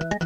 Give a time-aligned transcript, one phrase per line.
[0.00, 0.25] you